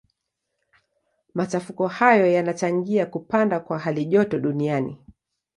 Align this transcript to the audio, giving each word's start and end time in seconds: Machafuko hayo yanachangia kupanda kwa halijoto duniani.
Machafuko 1.33 1.87
hayo 1.87 2.27
yanachangia 2.31 3.05
kupanda 3.05 3.59
kwa 3.59 3.79
halijoto 3.79 4.39
duniani. 4.39 4.97